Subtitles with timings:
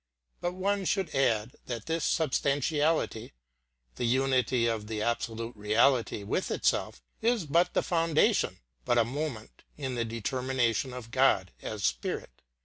[0.39, 3.33] But one should add that this substantiality,
[3.97, 9.61] the unity of the absolute reality with itself, is but the foundation, but a moment
[9.77, 12.41] in the determination of God as spirit.